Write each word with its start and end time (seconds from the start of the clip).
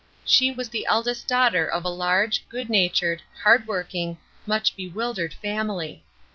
She 0.25 0.51
was 0.51 0.69
the 0.69 0.87
eldest 0.87 1.27
daughter 1.27 1.67
of 1.67 1.85
a 1.85 1.89
large, 1.89 2.43
good 2.49 2.71
natured, 2.71 3.21
hard 3.43 3.67
working, 3.67 4.17
much 4.47 4.75
bewildered 4.75 5.35
family. 5.35 6.03